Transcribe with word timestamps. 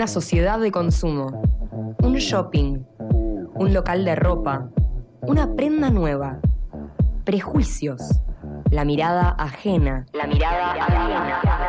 una 0.00 0.06
sociedad 0.06 0.58
de 0.58 0.72
consumo, 0.72 1.42
un 2.02 2.14
shopping, 2.14 2.86
un 3.54 3.74
local 3.74 4.02
de 4.06 4.16
ropa, 4.16 4.70
una 5.20 5.54
prenda 5.54 5.90
nueva, 5.90 6.40
prejuicios, 7.24 8.00
la 8.70 8.86
mirada 8.86 9.36
ajena, 9.38 10.06
la 10.14 10.26
mirada 10.26 10.72
ajena. 10.72 11.60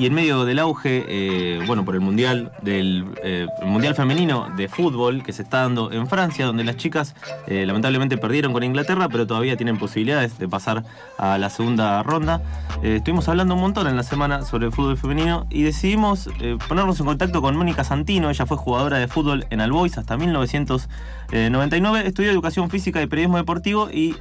Y 0.00 0.06
en 0.06 0.14
medio 0.14 0.46
del 0.46 0.58
auge, 0.60 1.04
eh, 1.08 1.60
bueno, 1.66 1.84
por 1.84 1.94
el 1.94 2.00
mundial 2.00 2.52
del 2.62 3.04
eh, 3.22 3.46
mundial 3.62 3.94
femenino 3.94 4.48
de 4.56 4.66
fútbol 4.66 5.22
que 5.22 5.34
se 5.34 5.42
está 5.42 5.58
dando 5.58 5.92
en 5.92 6.06
Francia, 6.06 6.46
donde 6.46 6.64
las 6.64 6.78
chicas 6.78 7.14
eh, 7.46 7.66
lamentablemente 7.66 8.16
perdieron 8.16 8.54
con 8.54 8.62
Inglaterra, 8.62 9.10
pero 9.10 9.26
todavía 9.26 9.58
tienen 9.58 9.76
posibilidades 9.76 10.38
de 10.38 10.48
pasar 10.48 10.84
a 11.18 11.36
la 11.36 11.50
segunda 11.50 12.02
ronda. 12.02 12.40
estuvimos 12.82 13.28
hablando 13.28 13.52
un 13.52 13.60
montón 13.60 13.88
en 13.88 13.96
la 13.96 14.02
semana 14.02 14.40
sobre 14.40 14.68
el 14.68 14.72
fútbol 14.72 14.96
femenino 14.96 15.46
y 15.50 15.64
decidimos 15.64 16.30
ponernos 16.66 16.98
en 16.98 17.04
contacto 17.04 17.42
con 17.42 17.54
Mónica 17.54 17.84
Santino. 17.84 18.30
Ella 18.30 18.46
fue 18.46 18.56
jugadora 18.56 18.96
de 18.96 19.06
fútbol 19.06 19.44
en 19.50 19.60
Albois 19.60 19.98
hasta 19.98 20.16
1999, 20.16 22.06
estudió 22.06 22.30
educación 22.30 22.70
física 22.70 23.02
y 23.02 23.06
periodismo 23.06 23.36
deportivo 23.36 23.90
y 23.90 24.14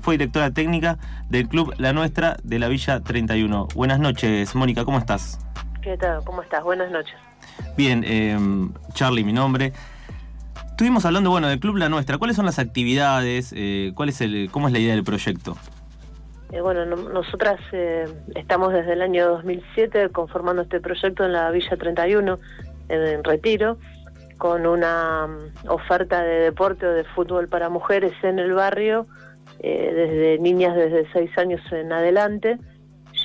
fue 0.00 0.14
directora 0.14 0.50
técnica 0.50 0.96
del 1.28 1.46
club 1.46 1.74
La 1.76 1.92
Nuestra 1.92 2.38
de 2.42 2.58
la 2.58 2.68
Villa 2.68 3.00
31. 3.00 3.68
Buenas 3.74 4.00
noches, 4.00 4.54
Mónica, 4.54 4.86
¿cómo 4.86 4.96
estás? 4.96 5.25
¿Qué 5.82 5.96
tal? 5.96 6.24
¿Cómo 6.24 6.42
estás? 6.42 6.64
Buenas 6.64 6.90
noches. 6.90 7.14
Bien, 7.76 8.02
em, 8.04 8.72
Charlie, 8.92 9.22
mi 9.22 9.32
nombre. 9.32 9.72
Estuvimos 10.76 11.06
hablando, 11.06 11.30
bueno, 11.30 11.48
del 11.48 11.60
Club 11.60 11.76
La 11.76 11.88
Nuestra. 11.88 12.18
¿Cuáles 12.18 12.36
son 12.36 12.44
las 12.44 12.58
actividades? 12.58 13.54
Eh, 13.56 13.92
¿cuál 13.94 14.08
es 14.10 14.20
el, 14.20 14.50
¿Cómo 14.50 14.66
es 14.66 14.72
la 14.72 14.78
idea 14.78 14.94
del 14.94 15.04
proyecto? 15.04 15.56
Eh, 16.52 16.60
bueno, 16.60 16.84
nosotras 16.84 17.58
eh, 17.72 18.06
estamos 18.34 18.72
desde 18.72 18.92
el 18.92 19.00
año 19.00 19.28
2007 19.28 20.10
conformando 20.10 20.62
este 20.62 20.80
proyecto 20.80 21.24
en 21.24 21.32
la 21.32 21.50
Villa 21.50 21.76
31, 21.76 22.38
en, 22.88 23.24
Retiro, 23.24 23.78
con 24.38 24.66
una 24.66 25.26
mm, 25.26 25.68
oferta 25.70 26.22
de 26.22 26.40
deporte 26.40 26.86
o 26.86 26.92
de 26.92 27.04
fútbol 27.04 27.48
para 27.48 27.68
mujeres 27.68 28.12
en 28.22 28.38
el 28.38 28.52
barrio, 28.52 29.06
desde 29.62 30.38
niñas 30.40 30.76
desde 30.76 31.10
6 31.12 31.38
años 31.38 31.60
en 31.72 31.90
adelante 31.90 32.58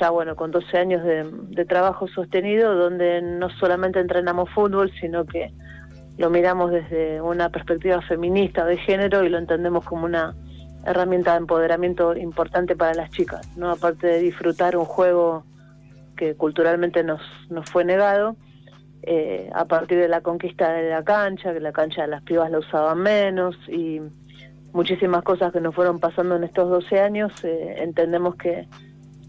ya 0.02 0.10
bueno, 0.10 0.36
con 0.36 0.50
12 0.50 0.78
años 0.80 1.04
de, 1.04 1.66
trabajo 1.66 2.08
sostenido, 2.08 2.76
donde 2.76 3.22
no 3.22 3.52
solamente 3.52 4.00
entrenamos 4.00 4.50
fútbol, 4.50 4.92
sino 5.00 5.26
que 5.26 5.54
lo 6.18 6.32
miramos 6.32 6.72
desde 6.72 7.22
una 7.22 7.50
perspectiva 7.50 8.02
feminista 8.02 8.66
de 8.66 8.78
género 8.78 9.24
y 9.24 9.30
lo 9.30 9.38
entendemos 9.38 9.86
como 9.86 10.06
una 10.06 10.34
herramienta 10.88 11.34
de 11.34 11.38
empoderamiento 11.38 12.18
importante 12.18 12.76
para 12.76 12.96
las 12.96 13.12
chicas, 13.12 13.48
¿no? 13.56 13.70
Aparte 13.70 14.08
de 14.08 14.20
disfrutar 14.20 14.76
un 14.76 14.86
juego 14.86 15.44
que 16.18 16.34
culturalmente 16.34 17.04
nos, 17.04 17.22
nos 17.52 17.70
fue 17.70 17.86
negado, 17.86 18.36
eh, 19.04 19.52
a 19.54 19.66
partir 19.66 20.00
de 20.00 20.08
la 20.08 20.22
conquista 20.22 20.74
de 20.74 20.90
la 20.90 21.04
cancha, 21.04 21.54
que 21.54 21.60
la 21.60 21.72
cancha 21.72 22.02
de 22.02 22.08
las 22.08 22.24
pibas 22.24 22.50
la 22.50 22.58
usaban 22.58 22.98
menos 22.98 23.56
y 23.70 24.02
muchísimas 24.74 25.22
cosas 25.22 25.54
que 25.54 25.62
nos 25.62 25.76
fueron 25.76 26.00
pasando 26.00 26.38
en 26.38 26.44
estos 26.44 26.72
12 26.72 27.00
años, 27.00 27.32
eh, 27.44 27.76
entendemos 27.84 28.36
que 28.36 28.68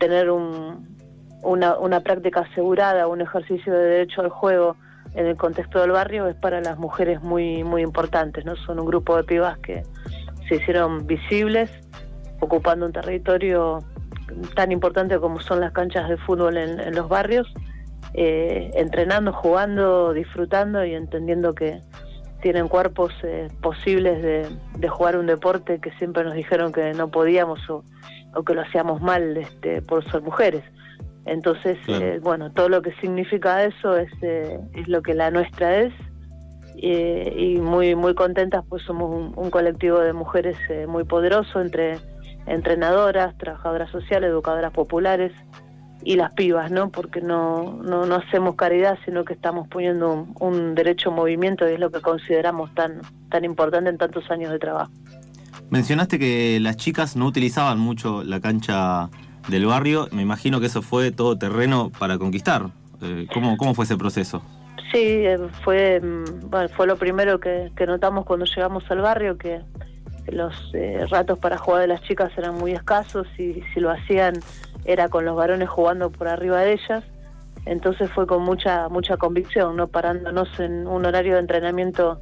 tener 0.03 0.31
una, 0.33 1.79
una 1.79 2.01
práctica 2.01 2.41
asegurada, 2.41 3.07
un 3.07 3.21
ejercicio 3.21 3.73
de 3.73 3.85
derecho 3.85 4.21
al 4.21 4.31
juego 4.31 4.75
en 5.15 5.27
el 5.27 5.37
contexto 5.37 5.81
del 5.81 5.93
barrio 5.93 6.27
es 6.27 6.35
para 6.35 6.61
las 6.61 6.77
mujeres 6.77 7.23
muy 7.23 7.63
muy 7.63 7.83
importantes, 7.83 8.45
¿no? 8.45 8.57
Son 8.57 8.81
un 8.81 8.87
grupo 8.87 9.17
de 9.17 9.23
pibas 9.23 9.57
que 9.59 9.85
se 10.49 10.57
hicieron 10.57 11.07
visibles, 11.07 11.71
ocupando 12.41 12.85
un 12.87 12.93
territorio 12.93 13.79
tan 14.57 14.73
importante 14.73 15.21
como 15.21 15.41
son 15.41 15.61
las 15.61 15.71
canchas 15.71 16.09
de 16.09 16.17
fútbol 16.17 16.57
en, 16.57 16.95
los 16.97 17.09
barrios, 17.09 17.47
eh, 18.15 18.73
entrenando, 18.75 19.33
jugando, 19.33 20.13
disfrutando 20.13 20.85
y 20.85 20.95
entendiendo 20.95 21.55
que 21.55 21.79
tienen 22.41 22.67
cuerpos 22.67 23.13
eh, 23.23 23.47
posibles 23.61 24.21
de, 24.21 24.49
de, 24.81 24.89
jugar 24.89 25.17
un 25.17 25.27
deporte 25.27 25.79
que 25.79 25.93
siempre 25.93 26.25
nos 26.25 26.35
dijeron 26.35 26.73
que 26.73 26.93
no 26.93 27.09
podíamos 27.09 27.61
o, 27.71 27.85
o 28.35 28.43
que 28.43 28.55
lo 28.55 28.63
hacíamos 28.63 29.01
mal 29.01 29.37
este, 29.37 29.83
por 29.83 30.09
ser 30.11 30.23
mujeres. 30.23 30.65
Entonces, 31.25 31.79
eh, 31.87 32.19
bueno, 32.23 32.51
todo 32.53 32.69
lo 32.69 32.83
que 32.83 32.93
significa 32.97 33.65
eso 33.65 33.97
es, 33.97 34.11
eh, 34.23 34.59
es 34.75 34.89
lo 34.89 35.03
que 35.03 35.15
la 35.15 35.31
nuestra 35.31 35.81
es 35.81 35.93
eh, 36.77 37.33
y 37.37 37.61
muy 37.61 37.95
muy 37.95 38.15
contentas, 38.15 38.65
pues 38.69 38.83
somos 38.83 39.33
un, 39.37 39.51
colectivo 39.51 40.01
de 40.01 40.13
mujeres 40.13 40.57
muy 40.89 41.05
poderoso 41.05 41.61
entre 41.61 41.99
entrenadoras, 42.47 43.37
trabajadoras 43.39 43.91
sociales, 43.91 44.31
educadoras 44.31 44.73
populares 44.73 45.33
y 46.03 46.17
las 46.17 46.33
pibas, 46.33 46.73
¿no? 46.73 46.91
Porque 46.91 47.21
no, 47.21 47.81
no, 47.85 48.05
no 48.05 48.17
hacemos 48.17 48.57
caridad, 48.57 48.99
sino 49.05 49.25
que 49.25 49.35
estamos 49.35 49.69
poniendo 49.69 50.13
un, 50.13 50.35
un 50.41 50.75
derecho 50.75 51.13
movimiento 51.13 51.69
y 51.69 51.75
es 51.75 51.79
lo 51.79 51.91
que 51.91 52.01
consideramos 52.01 52.75
tan, 52.75 53.01
tan 53.31 53.45
importante 53.45 53.91
en 53.91 53.99
tantos 53.99 54.29
años 54.33 54.51
de 54.51 54.59
trabajo. 54.59 54.91
Mencionaste 55.73 56.19
que 56.19 56.61
las 56.61 56.77
chicas 56.77 57.17
no 57.17 57.25
utilizaban 57.25 57.79
mucho 57.79 58.23
la 58.25 58.41
cancha 58.41 59.09
del 59.49 59.65
barrio. 59.65 60.07
Me 60.13 60.21
imagino 60.21 60.61
que 60.61 60.67
eso 60.67 60.83
fue 60.83 61.13
todo 61.13 61.39
terreno 61.39 61.91
para 61.99 62.19
conquistar. 62.19 62.67
Eh, 63.01 63.27
¿Cómo, 63.33 63.57
cómo 63.57 63.73
fue 63.73 63.87
ese 63.87 63.97
proceso? 63.97 64.43
Sí, 64.93 64.99
eh, 65.01 65.39
fue, 65.65 65.99
mm, 65.99 66.51
bueno, 66.51 66.69
fue 66.77 66.87
lo 66.87 66.97
primero 66.97 67.41
que, 67.41 67.73
notamos 67.87 68.27
cuando 68.27 68.45
llegamos 68.45 68.85
al 68.91 69.01
barrio, 69.01 69.39
que 69.39 69.63
los 70.31 70.55
eh, 70.75 71.07
ratos 71.09 71.39
para 71.39 71.57
jugar 71.57 71.81
de 71.81 71.87
las 71.87 72.03
chicas 72.03 72.31
eran 72.37 72.57
muy 72.57 72.73
escasos 72.73 73.27
y 73.39 73.63
si 73.73 73.81
lo 73.81 73.91
hacían 73.91 74.35
era 74.85 75.09
con 75.09 75.25
los 75.25 75.35
varones 75.35 75.71
jugando 75.71 76.11
por 76.11 76.29
arriba 76.29 76.61
de 76.61 76.75
ellas. 76.75 77.03
Entonces 77.65 78.11
fue 78.11 78.27
con 78.27 78.43
mucha 78.43 78.91
mucha 78.91 79.17
convicción, 79.17 79.77
no 79.77 79.89
parándonos 79.89 80.51
en 80.61 80.87
un 80.87 81.07
horario 81.07 81.37
de 81.37 81.41
entrenamiento 81.41 82.21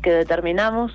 que 0.00 0.12
determinamos. 0.12 0.92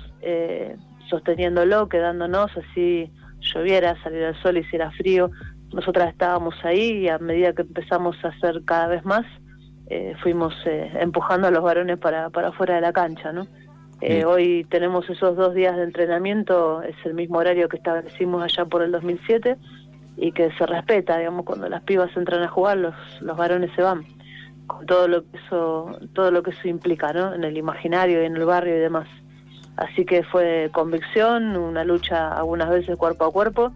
Sosteniéndolo, 1.10 1.88
quedándonos, 1.88 2.50
así 2.56 3.10
lloviera, 3.40 4.00
saliera 4.02 4.30
el 4.30 4.42
sol, 4.42 4.56
hiciera 4.56 4.90
frío. 4.92 5.30
Nosotras 5.72 6.08
estábamos 6.08 6.54
ahí 6.64 6.98
y 6.98 7.08
a 7.08 7.18
medida 7.18 7.52
que 7.52 7.62
empezamos 7.62 8.16
a 8.24 8.28
hacer 8.28 8.62
cada 8.64 8.86
vez 8.88 9.04
más, 9.04 9.26
eh, 9.88 10.14
fuimos 10.22 10.54
eh, 10.66 10.90
empujando 11.00 11.48
a 11.48 11.50
los 11.50 11.62
varones 11.62 11.98
para, 11.98 12.30
para 12.30 12.52
fuera 12.52 12.76
de 12.76 12.80
la 12.80 12.92
cancha, 12.92 13.32
¿no? 13.32 13.46
Eh, 14.00 14.24
hoy 14.24 14.64
tenemos 14.70 15.08
esos 15.10 15.36
dos 15.36 15.54
días 15.54 15.76
de 15.76 15.82
entrenamiento, 15.82 16.80
es 16.82 16.96
el 17.04 17.12
mismo 17.12 17.38
horario 17.38 17.68
que 17.68 17.76
establecimos 17.76 18.42
allá 18.42 18.64
por 18.64 18.82
el 18.82 18.92
2007 18.92 19.58
y 20.16 20.32
que 20.32 20.50
se 20.52 20.64
respeta, 20.64 21.18
digamos, 21.18 21.44
cuando 21.44 21.68
las 21.68 21.82
pibas 21.82 22.16
entran 22.16 22.42
a 22.42 22.48
jugar, 22.48 22.78
los, 22.78 22.94
los 23.20 23.36
varones 23.36 23.70
se 23.76 23.82
van, 23.82 24.06
con 24.66 24.86
todo 24.86 25.06
lo 25.06 25.22
que 25.22 25.36
eso, 25.36 25.98
todo 26.14 26.30
lo 26.30 26.42
que 26.42 26.50
eso 26.50 26.66
implica, 26.66 27.12
¿no? 27.12 27.34
En 27.34 27.44
el 27.44 27.58
imaginario 27.58 28.22
y 28.22 28.26
en 28.26 28.36
el 28.36 28.44
barrio 28.46 28.76
y 28.76 28.80
demás. 28.80 29.08
Así 29.80 30.04
que 30.04 30.22
fue 30.22 30.68
convicción, 30.72 31.56
una 31.56 31.84
lucha 31.84 32.34
algunas 32.34 32.68
veces 32.68 32.98
cuerpo 32.98 33.24
a 33.24 33.32
cuerpo 33.32 33.72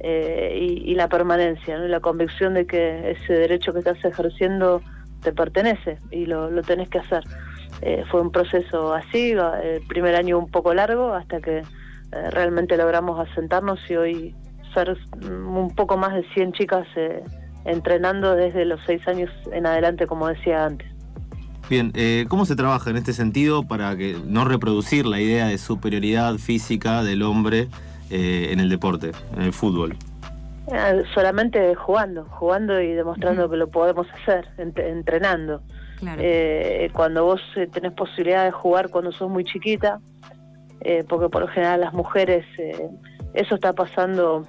eh, 0.00 0.54
y, 0.84 0.94
la 0.94 1.08
permanencia, 1.08 1.78
¿no? 1.78 1.88
la 1.88 2.00
convicción 2.00 2.52
de 2.52 2.66
que 2.66 3.12
ese 3.12 3.32
derecho 3.32 3.72
que 3.72 3.78
estás 3.78 4.04
ejerciendo 4.04 4.82
te 5.22 5.32
pertenece 5.32 5.98
y 6.10 6.26
lo, 6.26 6.50
tenés 6.60 6.90
que 6.90 6.98
hacer. 6.98 7.24
Eh, 7.80 8.04
fue 8.10 8.20
un 8.20 8.30
proceso 8.30 8.92
así, 8.92 9.30
el 9.30 9.80
primer 9.88 10.14
año 10.14 10.38
un 10.38 10.50
poco 10.50 10.74
largo 10.74 11.14
hasta 11.14 11.40
que 11.40 11.60
eh, 11.60 11.64
realmente 12.32 12.76
logramos 12.76 13.18
asentarnos 13.26 13.80
y 13.90 13.96
hoy 13.96 14.34
ser 14.74 14.94
un 15.22 15.74
poco 15.74 15.96
más 15.96 16.12
de 16.12 16.22
100 16.34 16.52
chicas 16.52 16.86
entrenando 17.64 18.36
desde 18.36 18.66
los 18.66 18.78
6 18.84 19.08
años 19.08 19.30
en 19.52 19.64
adelante, 19.64 20.06
como 20.06 20.28
decía 20.28 20.66
antes. 20.66 20.95
Bien, 21.68 21.90
eh, 21.96 22.26
¿cómo 22.28 22.46
se 22.46 22.54
trabaja 22.54 22.90
en 22.90 22.96
este 22.96 23.12
sentido 23.12 23.64
para 23.64 23.96
que 23.96 24.16
no 24.24 24.44
reproducir 24.44 25.04
la 25.04 25.20
idea 25.20 25.48
de 25.48 25.58
superioridad 25.58 26.34
física 26.34 27.02
del 27.02 27.22
hombre 27.22 27.66
eh, 28.08 28.50
en 28.52 28.60
el 28.60 28.68
deporte, 28.68 29.10
en 29.34 29.42
el 29.42 29.52
fútbol? 29.52 29.96
Eh, 30.72 31.02
solamente 31.12 31.74
jugando, 31.74 32.24
jugando 32.30 32.80
y 32.80 32.92
demostrando 32.92 33.50
que 33.50 33.56
lo 33.56 33.68
podemos 33.68 34.06
hacer, 34.12 34.48
entrenando. 34.58 35.60
cuando 36.92 37.24
vos 37.24 37.40
tenés 37.72 37.92
posibilidad 37.92 38.44
de 38.44 38.52
jugar 38.52 38.88
cuando 38.90 39.10
sos 39.10 39.28
muy 39.28 39.44
chiquita, 39.44 39.98
porque 41.08 41.28
por 41.28 41.42
lo 41.42 41.48
general 41.48 41.80
las 41.80 41.94
mujeres, 41.94 42.46
eso 43.34 43.54
está 43.56 43.72
pasando 43.72 44.46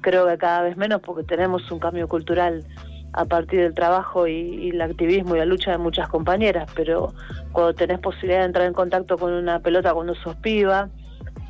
creo 0.00 0.26
que 0.28 0.38
cada 0.38 0.62
vez 0.62 0.76
menos 0.76 1.00
porque 1.00 1.24
tenemos 1.24 1.70
un 1.70 1.78
cambio 1.78 2.08
cultural 2.08 2.64
a 3.12 3.24
partir 3.24 3.60
del 3.60 3.74
trabajo 3.74 4.26
y, 4.26 4.70
el 4.70 4.80
activismo 4.80 5.34
y 5.34 5.38
la 5.38 5.44
lucha 5.44 5.72
de 5.72 5.78
muchas 5.78 6.08
compañeras, 6.08 6.70
pero 6.74 7.12
cuando 7.52 7.74
tenés 7.74 7.98
posibilidad 7.98 8.40
de 8.40 8.46
entrar 8.46 8.66
en 8.66 8.72
contacto 8.72 9.18
con 9.18 9.32
una 9.32 9.60
pelota 9.60 9.92
cuando 9.94 10.14
sos 10.14 10.36
piba 10.36 10.88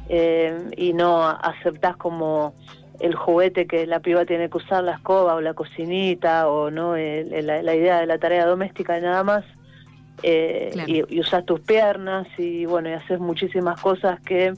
eh, 0.09 0.57
y 0.77 0.93
no 0.93 1.23
aceptás 1.27 1.97
como 1.97 2.55
el 2.99 3.15
juguete 3.15 3.67
que 3.67 3.87
la 3.87 4.01
piba 4.01 4.25
tiene 4.25 4.51
que 4.51 4.59
usar, 4.59 4.85
la 4.85 4.93
escoba 4.93 5.35
o 5.35 5.41
la 5.41 5.55
cocinita 5.55 6.49
o 6.49 6.71
no 6.71 6.95
la, 6.97 7.75
idea 7.75 8.01
de 8.01 8.07
la 8.07 8.19
tarea 8.19 8.47
doméstica 8.47 8.99
y 8.99 9.03
nada 9.03 9.23
más, 9.25 9.45
eh, 10.23 10.71
y, 10.87 11.15
y, 11.15 11.21
usas 11.21 11.45
tus 11.47 11.61
piernas 11.61 12.27
y 12.37 12.67
bueno, 12.67 12.91
y 12.91 12.93
haces 12.93 13.21
muchísimas 13.21 13.81
cosas 13.81 14.21
que 14.21 14.53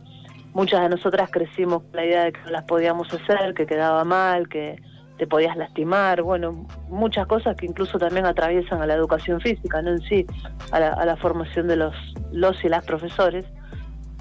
muchas 0.54 0.82
de 0.82 0.88
nosotras 0.88 1.30
crecimos 1.30 1.82
con 1.82 1.92
la 1.94 2.04
idea 2.04 2.24
de 2.24 2.32
que 2.32 2.40
no 2.44 2.50
las 2.50 2.64
podíamos 2.64 3.12
hacer, 3.12 3.54
que 3.54 3.66
quedaba 3.66 4.04
mal, 4.04 4.48
que 4.48 4.76
te 5.22 5.28
podías 5.28 5.56
lastimar, 5.56 6.20
bueno, 6.22 6.66
muchas 6.88 7.28
cosas 7.28 7.54
que 7.54 7.64
incluso 7.64 7.96
también 7.96 8.26
atraviesan 8.26 8.82
a 8.82 8.86
la 8.86 8.94
educación 8.94 9.40
física, 9.40 9.80
no 9.80 9.90
en 9.90 10.00
sí, 10.00 10.26
a 10.72 10.80
la, 10.80 11.16
formación 11.16 11.68
de 11.68 11.76
los, 11.76 11.94
los 12.32 12.64
y 12.64 12.68
las 12.68 12.84
profesores. 12.84 13.44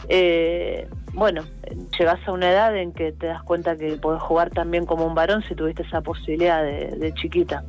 Eh, 0.09 0.87
bueno, 1.13 1.41
llegas 1.97 2.19
a 2.27 2.31
una 2.31 2.51
edad 2.51 2.77
en 2.77 2.91
que 2.91 3.13
te 3.13 3.25
das 3.25 3.41
cuenta 3.41 3.75
que 3.77 3.97
podés 3.97 4.21
jugar 4.21 4.51
también 4.51 4.85
como 4.85 5.07
un 5.07 5.15
varón 5.15 5.41
si 5.49 5.55
tuviste 5.55 5.81
esa 5.81 6.01
posibilidad 6.01 6.63
de, 6.63 7.11
chiquita. 7.15 7.63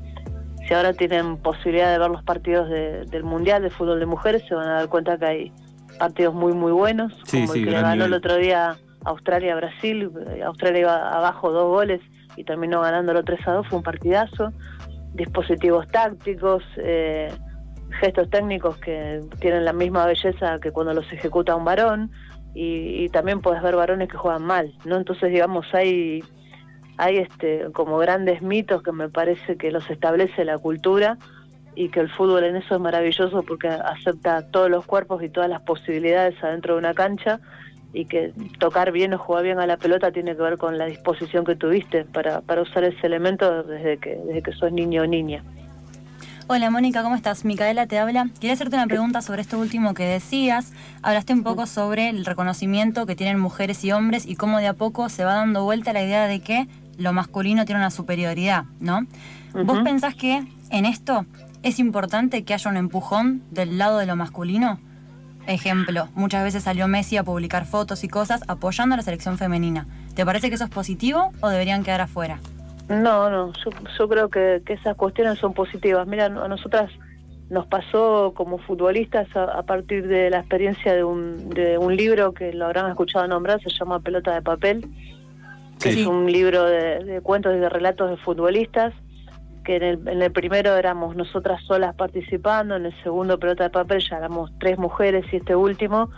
Si 0.69 0.75
ahora 0.75 0.93
tienen 0.93 1.39
posibilidad 1.39 1.91
de 1.91 1.99
ver 1.99 2.11
los 2.11 2.23
partidos 2.25 2.69
del 2.69 3.25
Mundial 3.25 3.63
de 3.63 3.71
Fútbol 3.71 3.99
de 3.99 4.05
Mujeres, 4.05 4.43
se 4.47 4.55
van 4.55 4.69
a 4.69 4.75
dar 4.75 4.89
cuenta 4.91 5.17
que 5.17 5.25
hay 5.25 5.53
partidos 5.99 6.35
muy, 6.35 6.53
muy 6.53 6.73
buenos, 6.73 7.15
como 7.31 7.55
el 7.55 7.65
que 7.65 7.73
ganó 7.73 8.05
el 8.05 8.13
otro 8.13 8.37
día 8.37 8.77
Australia-Brasil. 9.07 10.11
Australia 10.45 10.81
iba 10.81 11.17
abajo 11.17 11.51
dos 11.51 11.69
goles 11.69 12.03
y 12.37 12.45
terminó 12.45 12.81
ganándolo 12.81 13.23
3 13.25 13.49
a 13.49 13.53
2, 13.53 13.69
fue 13.69 13.79
un 13.79 13.85
partidazo. 13.85 14.53
Dispositivos 15.15 15.87
tácticos, 15.89 16.63
eh, 16.79 17.33
gestos 18.01 18.31
técnicos 18.31 18.77
que 18.79 19.21
tienen 19.41 19.65
la 19.65 19.73
misma 19.73 20.07
belleza 20.07 20.59
que 20.61 20.71
cuando 20.71 20.95
los 20.95 21.11
ejecuta 21.13 21.57
un 21.57 21.65
varón 21.65 22.11
y, 22.55 23.09
también 23.11 23.41
puedes 23.41 23.63
ver 23.63 23.77
varones 23.77 24.09
que 24.09 24.17
juegan 24.17 24.45
mal, 24.45 24.75
¿no? 24.85 24.97
Entonces, 24.97 25.31
digamos, 25.31 25.67
hay 25.73 26.23
hay 26.99 27.17
este 27.17 27.71
como 27.73 27.97
grandes 27.97 28.43
mitos 28.43 28.83
que 28.83 28.93
me 28.93 29.09
parece 29.09 29.57
que 29.57 29.71
los 29.71 29.89
establece 29.89 30.45
la 30.45 30.59
cultura 30.59 31.17
y 31.75 31.89
que 31.89 32.01
el 32.01 32.11
fútbol 32.11 32.45
en 32.45 32.57
eso 32.57 32.75
es 32.75 32.81
maravilloso 32.81 33.43
porque 33.43 33.69
acepta 33.69 34.47
todos 34.51 34.71
los 34.71 34.85
cuerpos 34.85 35.23
y 35.23 35.31
todas 35.31 35.49
las 35.49 35.63
posibilidades 35.63 36.35
adentro 36.45 36.75
de 36.75 36.81
una 36.81 36.93
cancha 36.93 37.41
y 37.93 38.07
que 38.07 38.33
tocar 38.59 38.93
bien 38.93 39.15
o 39.15 39.19
jugar 39.19 39.45
bien 39.45 39.59
a 39.59 39.67
la 39.67 39.77
pelota 39.77 40.13
tiene 40.13 40.35
que 40.35 40.43
ver 40.43 40.59
con 40.59 40.79
la 40.79 40.87
disposición 40.87 41.45
que 41.45 41.57
tuviste 41.57 42.05
para, 42.05 42.41
para 42.41 42.63
usar 42.63 42.85
ese 42.85 43.07
elemento 43.07 43.63
desde 43.63 43.99
que, 43.99 44.17
desde 44.17 44.43
que 44.43 44.53
sos 44.53 44.73
niño 44.73 45.03
o 45.03 45.07
niña. 45.07 45.43
Hola 46.49 46.71
Mónica, 46.71 47.03
¿cómo 47.03 47.15
estás? 47.15 47.45
Micaela 47.45 47.87
te 47.87 47.99
habla. 47.99 48.29
Quería 48.35 48.55
hacerte 48.55 48.77
una 48.77 48.87
pregunta 48.87 49.23
sobre 49.23 49.43
esto 49.43 49.59
último 49.59 49.95
que 49.95 50.05
decías. 50.05 50.73
Hablaste 51.01 51.33
un 51.33 51.45
poco 51.45 51.67
sobre 51.67 52.09
el 52.09 52.25
reconocimiento 52.25 53.07
que 53.07 53.15
tienen 53.15 53.39
mujeres 53.39 53.85
y 53.85 53.93
hombres 53.93 54.27
y 54.27 54.35
cómo 54.35 54.59
de 54.59 54.67
a 54.67 54.75
poco 54.75 55.09
se 55.09 55.25
va 55.25 55.35
dando 55.35 55.65
vuelta 55.65 55.93
la 55.93 56.03
idea 56.03 56.27
de 56.27 56.41
que 56.41 56.67
lo 56.99 57.13
masculino 57.13 57.65
tiene 57.65 57.81
una 57.81 57.91
superioridad, 57.91 58.65
¿no? 58.81 59.07
¿Vos 59.65 59.79
pensás 59.85 60.15
que 60.15 60.45
en 60.71 60.85
esto 60.85 61.27
es 61.63 61.79
importante 61.79 62.43
que 62.45 62.55
haya 62.55 62.71
un 62.71 62.77
empujón 62.77 63.43
del 63.51 63.79
lado 63.79 63.99
de 63.99 64.07
lo 64.07 64.17
masculino? 64.17 64.81
Ejemplo, 65.47 66.09
muchas 66.15 66.45
veces 66.45 66.63
salió 66.63 66.87
Messi 66.89 67.17
a 67.17 67.25
publicar 67.25 67.65
fotos 67.65 68.05
y 68.05 68.09
cosas 68.09 68.43
apoyando 68.49 68.95
a 68.95 68.97
la 68.97 69.03
selección 69.03 69.39
femenina. 69.39 69.87
¿Te 70.15 70.25
parece 70.25 70.49
que 70.49 70.55
eso 70.55 70.65
es 70.65 70.71
positivo 70.71 71.33
o 71.41 71.49
deberían 71.49 71.83
quedar 71.83 72.01
afuera? 72.01 72.39
No, 72.89 73.31
no, 73.31 73.53
yo, 73.99 74.09
creo 74.09 74.29
que, 74.29 74.63
esas 74.67 74.97
cuestiones 74.97 75.39
son 75.39 75.55
positivas. 75.55 76.07
Mira, 76.07 76.27
a 76.27 76.49
nosotras 76.49 76.91
nos 77.49 77.67
pasó 77.67 78.33
como 78.35 78.59
futbolistas 78.59 79.29
a, 79.37 79.63
partir 79.63 80.07
de 80.09 80.31
la 80.31 80.39
experiencia 80.39 80.95
de 80.95 81.05
un, 81.05 81.51
de 81.51 81.79
un 81.79 81.97
libro 81.97 82.33
que 82.33 82.53
lo 82.53 82.67
habrán 82.67 82.91
escuchado 82.91 83.27
nombrar, 83.27 83.61
se 83.63 83.71
llama 83.71 84.01
Pelota 84.01 84.35
de 84.35 84.43
Papel, 84.43 84.89
que 85.79 85.91
es 85.91 86.07
un 86.07 86.31
libro 86.31 86.65
de, 86.65 87.21
cuentos 87.23 87.55
y 87.55 87.59
de 87.59 87.69
relatos 87.69 88.11
de 88.11 88.17
futbolistas, 88.17 88.95
que 89.65 89.77
en 89.77 89.83
el, 89.83 90.09
en 90.09 90.23
el 90.23 90.33
primero 90.33 90.77
éramos 90.77 91.17
nosotras 91.17 91.63
solas 91.65 91.95
participando, 91.95 92.77
en 92.77 92.87
el 92.87 93.03
segundo 93.03 93.39
Pelota 93.39 93.65
de 93.65 93.71
Papel 93.71 94.01
ya 94.01 94.19
éramos 94.19 94.51
tres 94.59 94.79
mujeres 94.79 95.25
y 95.33 95.37
este 95.37 95.55
último, 95.55 96.11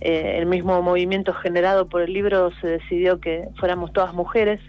eh, 0.00 0.36
el 0.38 0.46
mismo 0.46 0.80
movimiento 0.82 1.32
generado 1.32 1.88
por 1.88 2.02
el 2.02 2.12
libro 2.12 2.50
se 2.60 2.66
decidió 2.66 3.18
que 3.18 3.48
fuéramos 3.58 3.92
todas 3.92 4.12
mujeres 4.12 4.60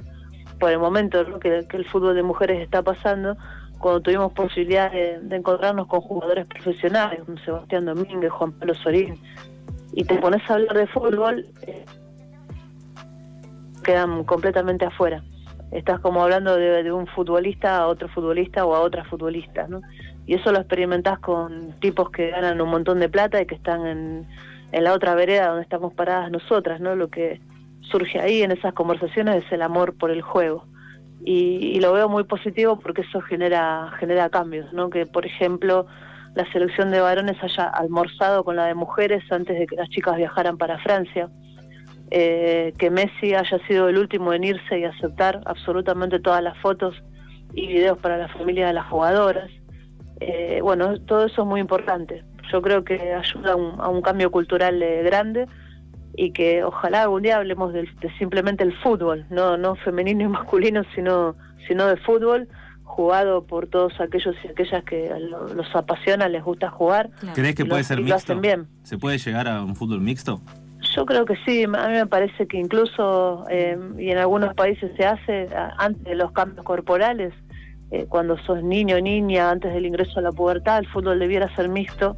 por 0.60 0.72
el 0.72 0.80
momento 0.80 1.40
que, 1.40 1.66
el 1.70 1.86
fútbol 1.86 2.16
de 2.16 2.24
mujeres 2.24 2.62
está 2.62 2.82
pasando, 2.82 3.38
cuando 3.78 4.02
tuvimos 4.02 4.34
posibilidad 4.34 4.92
de, 4.92 5.20
encontrarnos 5.36 5.88
con 5.88 6.02
jugadores 6.02 6.48
profesionales, 6.48 7.20
como 7.26 7.38
Sebastián 7.40 7.86
Domínguez, 7.86 8.32
Juan 8.32 8.54
Pablo 8.54 8.74
Sorín, 8.74 9.20
y 9.94 10.04
te 10.04 10.16
pones 10.16 10.50
a 10.50 10.56
hablar 10.56 10.76
de 10.76 10.88
fútbol, 10.88 11.46
eh, 11.64 11.86
quedan 13.84 14.24
completamente 14.24 14.86
afuera. 14.86 15.22
Estás 15.72 16.00
como 16.00 16.24
hablando 16.24 16.56
de, 16.56 16.92
un 16.92 17.08
futbolista 17.08 17.78
a 17.78 17.88
otro 17.88 18.08
futbolista 18.08 18.66
o 18.66 18.76
a 18.76 18.82
otra 18.82 19.04
futbolista, 19.06 19.68
¿no? 19.68 19.82
Y 20.26 20.36
eso 20.36 20.52
lo 20.52 20.60
experimentás 20.60 21.20
con 21.20 21.74
tipos 21.80 22.10
que 22.12 22.30
ganan 22.30 22.62
un 22.62 22.70
montón 22.70 23.00
de 23.00 23.10
plata 23.10 23.42
y 23.42 23.46
que 23.46 23.56
están 23.56 23.86
en, 23.86 24.28
en 24.72 24.84
la 24.84 24.94
otra 24.94 25.16
vereda 25.16 25.48
donde 25.48 25.64
estamos 25.64 25.94
paradas 25.94 26.32
nosotras, 26.32 26.80
¿no? 26.80 26.96
Lo 26.96 27.10
que 27.10 27.42
surge 27.82 28.20
ahí 28.20 28.44
en 28.44 28.52
esas 28.52 28.74
conversaciones 28.74 29.46
es 29.46 29.52
el 29.52 29.62
amor 29.62 29.98
por 29.98 30.12
el 30.12 30.22
juego. 30.22 30.66
Y, 31.24 31.80
lo 31.80 31.94
veo 31.94 32.08
muy 32.10 32.24
positivo 32.24 32.80
porque 32.80 33.02
eso 33.02 33.22
genera, 33.22 33.92
genera 34.00 34.30
cambios, 34.30 34.72
¿no? 34.74 34.90
Que, 34.90 35.06
por 35.06 35.26
ejemplo, 35.26 35.88
la 36.36 36.50
selección 36.52 36.92
de 36.92 37.02
varones 37.02 37.42
haya 37.44 37.66
almorzado 37.66 38.44
con 38.44 38.56
la 38.56 38.66
de 38.66 38.76
mujeres 38.76 39.24
antes 39.32 39.58
de 39.58 39.68
que 39.68 39.76
las 39.76 39.90
chicas 39.90 40.16
viajaran 40.16 40.58
para 40.58 40.78
Francia. 40.80 41.30
Eh, 42.10 42.74
que 42.78 42.90
Messi 42.90 43.34
haya 43.34 43.60
sido 43.68 43.90
el 43.90 43.98
último 43.98 44.32
en 44.32 44.46
irse 44.46 44.80
y 44.80 44.86
aceptar 44.86 45.42
absolutamente 45.46 46.20
todas 46.20 46.42
las 46.42 46.58
fotos 46.60 46.96
y 47.54 47.68
videos 47.68 47.98
para 47.98 48.18
la 48.18 48.30
familia 48.30 48.68
de 48.68 48.74
las 48.74 48.88
jugadoras. 48.88 49.50
Eh, 50.20 50.60
bueno, 50.64 51.00
todo 51.02 51.26
eso 51.26 51.42
es 51.42 51.48
muy 51.48 51.60
importante. 51.60 52.24
Yo 52.52 52.62
creo 52.62 52.84
que 52.86 53.14
ayuda 53.14 53.54
a 53.54 53.56
un, 53.56 53.80
a 53.82 53.90
un 53.90 54.02
cambio 54.02 54.32
cultural 54.32 54.82
eh, 54.82 55.04
grande 55.04 55.48
y 56.16 56.32
que 56.32 56.64
ojalá 56.64 57.04
algún 57.04 57.24
día 57.24 57.38
hablemos 57.38 57.74
de, 57.74 57.88
simplemente 58.18 58.64
el 58.64 58.74
fútbol, 58.80 59.26
no 59.30 59.58
no 59.58 59.76
femenino 59.76 60.24
y 60.24 60.28
masculino, 60.28 60.84
sino 60.96 61.36
sino 61.68 61.88
de 61.88 61.98
fútbol 61.98 62.48
jugado 62.84 63.46
por 63.46 63.68
todos 63.68 64.00
aquellos 64.00 64.36
y 64.44 64.48
aquellas 64.48 64.84
que 64.86 65.12
los 65.54 65.76
apasiona, 65.76 66.30
les 66.30 66.44
gusta 66.44 66.72
jugar. 66.72 67.12
¿Crees 67.36 67.54
que 67.54 67.66
puede 67.66 67.84
ser 67.84 68.02
mixto? 68.02 68.40
Bien. 68.40 68.68
¿Se 68.84 68.98
puede 68.98 69.18
llegar 69.18 69.48
a 69.48 69.62
un 69.62 69.76
fútbol 69.76 70.00
mixto? 70.00 70.42
Yo 70.98 71.06
creo 71.06 71.26
que 71.26 71.36
sí, 71.46 71.64
a 71.64 71.68
mí 71.68 71.94
me 71.94 72.08
parece 72.08 72.48
que 72.48 72.58
incluso, 72.58 73.46
eh, 73.52 73.78
y 74.00 74.10
en 74.10 74.18
algunos 74.18 74.56
países 74.56 74.92
se 74.98 75.06
hace, 75.06 75.48
antes 75.78 76.04
de 76.04 76.16
los 76.16 76.32
cambios 76.32 76.66
corporales, 76.66 77.36
eh, 77.92 78.08
cuando 78.10 78.36
sos 78.40 78.64
niño 78.64 78.96
o 78.96 79.00
niña, 79.00 79.52
antes 79.52 79.72
del 79.76 79.86
ingreso 79.86 80.18
a 80.18 80.24
la 80.24 80.32
pubertad, 80.32 80.80
el 80.80 80.88
fútbol 80.88 81.20
debiera 81.20 81.56
ser 81.56 81.70
mixto 81.70 82.18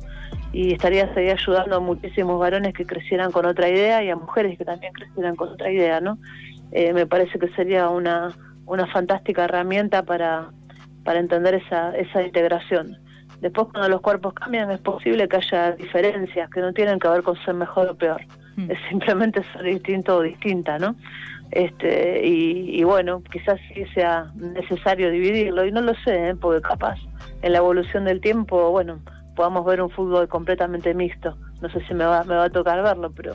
y 0.54 0.72
estaría 0.72 1.14
seguir 1.14 1.32
ayudando 1.32 1.76
a 1.76 1.80
muchísimos 1.82 2.40
varones 2.40 2.74
que 2.74 2.86
crecieran 2.86 3.34
con 3.34 3.46
otra 3.46 3.68
idea 3.68 4.02
y 4.02 4.12
a 4.12 4.16
mujeres 4.16 4.58
que 4.58 4.64
también 4.64 4.94
crecieran 4.94 5.36
con 5.36 5.50
otra 5.50 5.70
idea, 5.70 6.00
¿no? 6.00 6.18
Eh, 6.72 6.94
me 6.94 7.06
parece 7.06 7.38
que 7.38 7.50
sería 7.50 7.90
una, 7.90 8.32
una 8.66 8.88
fantástica 8.88 9.44
herramienta 9.44 10.04
para, 10.04 10.52
para 11.04 11.20
entender 11.20 11.56
esa, 11.56 11.98
esa 11.98 12.24
integración. 12.24 12.96
Después 13.42 13.68
cuando 13.74 13.90
los 13.90 14.00
cuerpos 14.00 14.34
cambian 14.36 14.72
es 14.72 14.80
posible 14.80 15.28
que 15.28 15.36
haya 15.36 15.74
diferencias 15.74 16.50
que 16.50 16.62
no 16.62 16.72
tienen 16.72 16.98
que 16.98 17.10
ver 17.10 17.24
con 17.24 17.36
ser 17.44 17.56
mejor 17.56 17.90
o 17.90 17.96
peor, 17.98 18.22
mm. 18.68 18.72
es 18.72 18.78
simplemente 18.90 19.44
ser 19.54 19.64
distinto 19.64 20.18
o 20.18 20.22
distinta, 20.22 20.78
¿no? 20.78 20.96
este 21.52 22.26
y, 22.26 22.84
bueno 22.84 23.24
quizás 23.32 23.60
sí 23.74 23.84
sea 23.94 24.32
necesario 24.36 25.10
dividirlo 25.10 25.66
y 25.66 25.72
no 25.72 25.82
lo 25.82 25.94
sé 25.96 26.30
¿eh? 26.30 26.36
porque 26.36 26.62
capaz 26.62 26.98
en 27.42 27.54
la 27.54 27.58
evolución 27.58 28.06
del 28.06 28.22
tiempo 28.22 28.70
bueno 28.72 29.00
podamos 29.36 29.66
ver 29.66 29.82
un 29.82 29.90
fútbol 29.90 30.28
completamente 30.28 30.94
mixto 30.94 31.36
no 31.62 31.70
sé 31.70 31.84
si 31.88 31.94
me 31.94 32.06
va 32.06 32.24
me 32.24 32.36
va 32.36 32.46
a 32.46 32.50
tocar 32.50 32.84
verlo 32.84 33.12
pero 33.12 33.34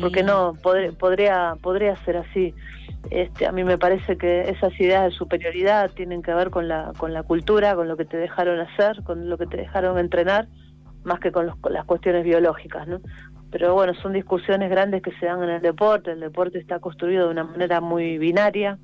porque 0.00 0.22
no 0.22 0.54
podría 0.62 1.56
podría 1.60 1.96
ser 2.04 2.18
así 2.18 2.54
este 3.10 3.46
a 3.46 3.52
mí 3.52 3.64
me 3.64 3.78
parece 3.78 4.16
que 4.16 4.48
esas 4.50 4.78
ideas 4.78 5.04
de 5.04 5.10
superioridad 5.10 5.90
tienen 5.90 6.22
que 6.22 6.34
ver 6.34 6.50
con 6.50 6.68
la 6.68 6.92
con 6.98 7.12
la 7.14 7.22
cultura 7.22 7.74
con 7.74 7.88
lo 7.88 7.96
que 7.96 8.04
te 8.04 8.16
dejaron 8.16 8.60
hacer 8.60 9.02
con 9.04 9.28
lo 9.30 9.38
que 9.38 9.46
te 9.46 9.56
dejaron 9.56 9.98
entrenar 9.98 10.48
más 11.02 11.20
que 11.20 11.32
con, 11.32 11.50
con 11.60 11.72
las 11.72 11.84
cuestiones 11.84 12.24
biológicas 12.24 12.86
no 12.88 13.00
pero 13.54 13.72
bueno, 13.72 13.94
son 14.02 14.12
discusiones 14.12 14.68
grandes 14.68 15.00
que 15.00 15.12
se 15.12 15.26
dan 15.26 15.40
en 15.44 15.50
el 15.50 15.62
deporte, 15.62 16.10
el 16.10 16.18
deporte 16.18 16.58
está 16.58 16.80
construido 16.80 17.26
de 17.26 17.30
una 17.30 17.44
manera 17.44 17.80
muy 17.80 18.18
binaria, 18.18 18.80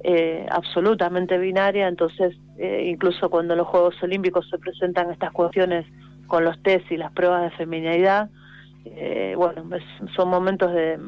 eh, 0.00 0.44
absolutamente 0.50 1.38
binaria, 1.38 1.88
entonces 1.88 2.36
eh, 2.58 2.84
incluso 2.84 3.30
cuando 3.30 3.56
los 3.56 3.66
Juegos 3.66 3.94
Olímpicos 4.02 4.46
se 4.50 4.58
presentan 4.58 5.10
estas 5.10 5.32
cuestiones 5.32 5.86
con 6.26 6.44
los 6.44 6.62
test 6.62 6.92
y 6.92 6.98
las 6.98 7.12
pruebas 7.12 7.44
de 7.44 7.56
feminidad, 7.56 8.28
eh, 8.84 9.32
bueno, 9.38 9.70
son 10.14 10.28
momentos 10.28 10.74
de 10.74 10.98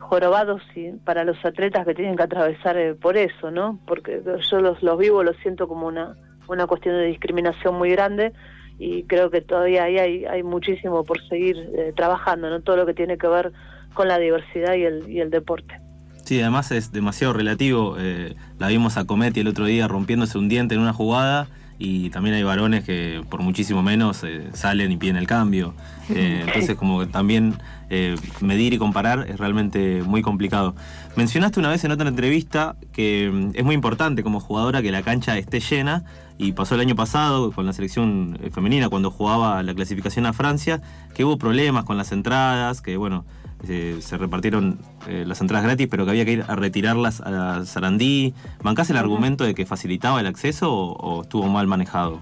jorobados 0.00 0.60
y 0.74 0.90
para 0.90 1.22
los 1.22 1.36
atletas 1.44 1.86
que 1.86 1.94
tienen 1.94 2.16
que 2.16 2.24
atravesar 2.24 2.96
por 3.00 3.16
eso, 3.16 3.52
¿no? 3.52 3.78
Porque 3.86 4.20
yo 4.50 4.58
los, 4.58 4.82
los 4.82 4.98
vivo, 4.98 5.22
los 5.22 5.36
siento 5.36 5.68
como 5.68 5.86
una, 5.86 6.16
una 6.48 6.66
cuestión 6.66 6.96
de 6.96 7.04
discriminación 7.04 7.76
muy 7.76 7.92
grande, 7.92 8.32
y 8.78 9.04
creo 9.04 9.30
que 9.30 9.40
todavía 9.40 9.84
ahí 9.84 9.98
hay, 9.98 10.24
hay 10.24 10.42
muchísimo 10.42 11.04
por 11.04 11.20
seguir 11.28 11.56
eh, 11.76 11.92
trabajando, 11.96 12.50
¿no? 12.50 12.60
Todo 12.60 12.76
lo 12.76 12.86
que 12.86 12.94
tiene 12.94 13.18
que 13.18 13.28
ver 13.28 13.52
con 13.94 14.08
la 14.08 14.18
diversidad 14.18 14.74
y 14.74 14.84
el, 14.84 15.30
deporte. 15.30 15.80
Sí, 16.24 16.40
además 16.40 16.72
es 16.72 16.90
demasiado 16.90 17.32
relativo. 17.32 17.96
Eh, 17.98 18.34
la 18.58 18.68
vimos 18.68 18.96
a 18.96 19.04
Cometti 19.04 19.40
el 19.40 19.48
otro 19.48 19.66
día 19.66 19.86
rompiéndose 19.86 20.38
un 20.38 20.48
diente 20.48 20.74
en 20.74 20.80
una 20.80 20.92
jugada 20.92 21.48
y 21.78 22.10
también 22.10 22.36
hay 22.36 22.42
varones 22.42 22.84
que 22.84 23.22
por 23.28 23.42
muchísimo 23.42 23.82
menos 23.82 24.22
eh, 24.24 24.48
salen 24.52 24.92
y 24.92 24.96
piden 24.96 25.16
el 25.16 25.26
cambio. 25.26 25.74
Eh, 26.10 26.42
entonces 26.46 26.76
como 26.76 27.00
que 27.00 27.06
también 27.06 27.54
eh, 27.88 28.16
medir 28.42 28.74
y 28.74 28.78
comparar 28.78 29.24
es 29.26 29.38
realmente 29.38 30.02
muy 30.02 30.20
complicado. 30.20 30.74
Mencionaste 31.16 31.60
una 31.60 31.70
vez 31.70 31.82
en 31.84 31.92
otra 31.92 32.06
entrevista 32.10 32.76
que 32.92 33.30
mm, 33.32 33.52
es 33.54 33.64
muy 33.64 33.74
importante 33.74 34.22
como 34.22 34.38
jugadora 34.38 34.82
que 34.82 34.92
la 34.92 35.02
cancha 35.02 35.38
esté 35.38 35.60
llena 35.60 36.04
y 36.36 36.52
pasó 36.52 36.74
el 36.74 36.82
año 36.82 36.94
pasado 36.94 37.52
con 37.52 37.64
la 37.64 37.72
selección 37.72 38.38
femenina 38.52 38.90
cuando 38.90 39.10
jugaba 39.10 39.62
la 39.62 39.74
clasificación 39.74 40.26
a 40.26 40.34
Francia, 40.34 40.82
que 41.14 41.24
hubo 41.24 41.38
problemas 41.38 41.84
con 41.84 41.96
las 41.96 42.12
entradas, 42.12 42.82
que 42.82 42.98
bueno, 42.98 43.24
se 43.64 44.16
repartieron 44.16 44.78
eh, 45.08 45.24
las 45.26 45.40
entradas 45.40 45.64
gratis, 45.64 45.88
pero 45.90 46.04
que 46.04 46.10
había 46.10 46.24
que 46.24 46.32
ir 46.32 46.44
a 46.46 46.56
retirarlas 46.56 47.20
a 47.20 47.64
Sarandí. 47.64 48.34
¿Bancás 48.62 48.90
el 48.90 48.96
argumento 48.96 49.44
de 49.44 49.54
que 49.54 49.66
facilitaba 49.66 50.20
el 50.20 50.26
acceso 50.26 50.72
o, 50.72 51.22
estuvo 51.22 51.46
mal 51.46 51.66
manejado? 51.66 52.20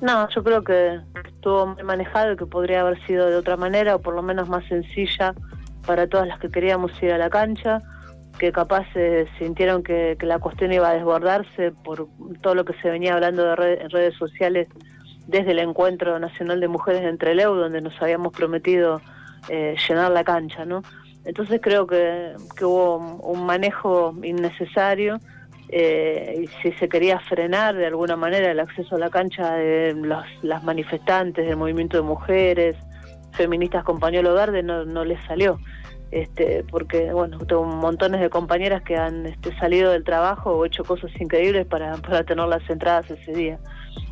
No, 0.00 0.28
yo 0.28 0.44
creo 0.44 0.62
que 0.62 1.00
estuvo 1.24 1.66
mal 1.66 1.84
manejado 1.84 2.32
y 2.32 2.36
que 2.36 2.46
podría 2.46 2.82
haber 2.82 3.04
sido 3.06 3.26
de 3.26 3.36
otra 3.36 3.56
manera, 3.56 3.96
o 3.96 4.00
por 4.00 4.14
lo 4.14 4.22
menos 4.22 4.48
más 4.48 4.64
sencilla 4.66 5.34
para 5.86 6.06
todas 6.06 6.26
las 6.26 6.38
que 6.38 6.50
queríamos 6.50 6.90
ir 7.02 7.12
a 7.12 7.18
la 7.18 7.30
cancha, 7.30 7.80
que 8.38 8.52
capaz 8.52 8.86
eh, 8.94 9.26
sintieron 9.38 9.82
que, 9.82 10.16
la 10.20 10.38
cuestión 10.38 10.72
iba 10.72 10.90
a 10.90 10.92
desbordarse 10.92 11.72
por 11.72 12.08
todo 12.42 12.54
lo 12.54 12.64
que 12.64 12.74
se 12.82 12.90
venía 12.90 13.14
hablando 13.14 13.44
de 13.44 13.74
en 13.74 13.90
redes 13.90 14.14
sociales 14.16 14.68
desde 15.26 15.52
el 15.52 15.58
Encuentro 15.58 16.18
Nacional 16.18 16.60
de 16.60 16.68
Mujeres 16.68 17.02
de 17.02 17.08
Entreleu, 17.08 17.54
donde 17.54 17.80
nos 17.80 18.00
habíamos 18.00 18.32
prometido 18.32 19.00
eh, 19.48 19.76
llenar 19.88 20.10
la 20.12 20.24
cancha, 20.24 20.64
¿no? 20.64 20.82
Entonces 21.24 21.60
creo 21.62 21.86
que, 21.86 22.34
hubo 22.62 22.96
un 22.96 23.44
manejo 23.46 24.14
innecesario 24.22 25.18
eh, 25.68 26.44
y 26.44 26.46
si 26.62 26.72
se 26.78 26.88
quería 26.88 27.18
frenar 27.18 27.74
de 27.74 27.86
alguna 27.86 28.16
manera 28.16 28.50
el 28.52 28.60
acceso 28.60 28.94
a 28.94 28.98
la 28.98 29.10
cancha 29.10 29.54
de 29.54 29.94
las 30.42 30.62
manifestantes 30.62 31.44
del 31.44 31.56
movimiento 31.56 31.96
de 31.96 32.04
mujeres, 32.04 32.76
feministas 33.32 33.82
con 33.84 33.98
pañuelo 33.98 34.34
verde, 34.34 34.62
no, 34.62 34.84
no 34.84 35.04
les 35.04 35.22
salió. 35.26 35.58
Este, 36.12 36.64
porque 36.70 37.12
bueno, 37.12 37.38
tengo 37.38 37.64
montones 37.64 38.20
de 38.20 38.30
compañeras 38.30 38.82
que 38.82 38.96
han 38.96 39.26
este, 39.26 39.52
salido 39.58 39.90
del 39.90 40.04
trabajo 40.04 40.52
o 40.52 40.64
hecho 40.64 40.84
cosas 40.84 41.10
increíbles 41.20 41.66
para, 41.66 41.96
para 41.96 42.22
tener 42.22 42.46
las 42.46 42.68
entradas 42.70 43.10
ese 43.10 43.32
día. 43.32 43.58